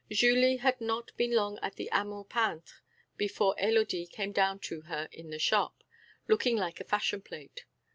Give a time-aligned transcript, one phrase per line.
[0.09, 2.81] Julie had not been long at the Amour peintre
[3.17, 5.83] before Élodie came down to her in the shop,
[6.27, 7.65] looking like a fashion plate.